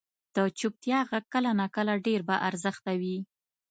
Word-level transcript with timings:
•د 0.35 0.37
چپتیا 0.59 0.99
ږغ 1.09 1.13
کله 1.33 1.49
ناکله 1.59 1.93
ډېر 2.05 2.21
با 2.29 2.35
ارزښته 2.47 2.91
وي. 3.01 3.17